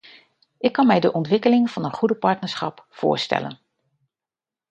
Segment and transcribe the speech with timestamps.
[0.57, 3.59] Ik kan mij de ontwikkeling van een goede partnerschap voorstellen.